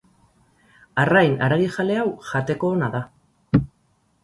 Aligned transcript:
Arrain 1.03 1.35
haragijale 1.49 1.99
hau 2.05 2.07
jateko 2.31 2.73
ona 2.79 2.91
da. 2.99 3.05